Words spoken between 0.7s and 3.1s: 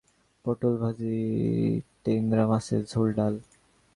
ভাজি, টেংরা মাছের ঝোল,